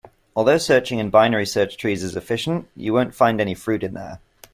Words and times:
Although 0.35 0.57
searching 0.57 0.97
in 0.97 1.11
binary 1.11 1.45
search 1.45 1.77
trees 1.77 2.01
is 2.03 2.15
efficient, 2.15 2.67
you 2.75 2.91
won't 2.91 3.13
find 3.13 3.39
any 3.39 3.53
fruit 3.53 3.83
in 3.83 3.93
there. 3.93 4.19